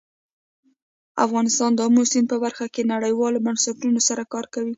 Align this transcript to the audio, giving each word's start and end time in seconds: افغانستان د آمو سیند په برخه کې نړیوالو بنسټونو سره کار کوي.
افغانستان 1.25 1.71
د 1.73 1.79
آمو 1.87 2.03
سیند 2.11 2.27
په 2.31 2.37
برخه 2.43 2.65
کې 2.73 2.89
نړیوالو 2.93 3.43
بنسټونو 3.45 3.99
سره 4.07 4.23
کار 4.33 4.45
کوي. 4.53 4.69